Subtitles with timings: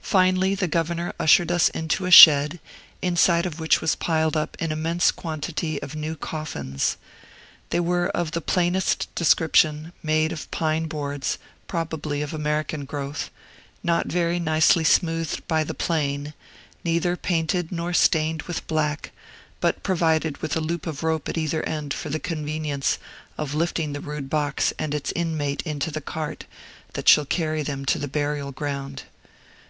[0.00, 2.58] Finally, the governor ushered us into a shed,
[3.02, 6.96] inside of which was piled up an immense quantity of new coffins.
[7.68, 11.36] They were of the plainest description, made of pine boards,
[11.66, 13.28] probably of American growth,
[13.82, 16.32] not very nicely smoothed by the plane,
[16.82, 19.10] neither painted nor stained with black,
[19.60, 22.96] but provided with a loop of rope at either end for the convenience
[23.36, 26.46] of lifting the rude box and its inmate into the cart
[26.94, 29.02] that shall carry them to the burial ground.